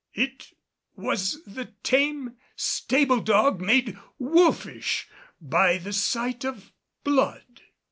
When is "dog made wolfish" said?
3.19-5.07